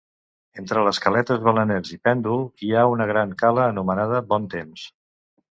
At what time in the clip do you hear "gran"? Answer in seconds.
3.13-3.37